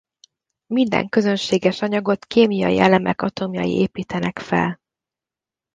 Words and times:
Minden 0.73 1.09
közönséges 1.09 1.81
anyagot 1.81 2.25
kémiai 2.25 2.79
elemek 2.79 3.21
atomjai 3.21 3.71
építenek 3.79 4.39
fel. 4.39 4.79